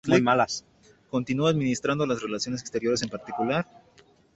Continuó 1.11 1.45
administrando 1.45 2.07
las 2.07 2.23
relaciones 2.23 2.61
exteriores 2.61 3.03
en 3.03 3.09
particular. 3.09 3.67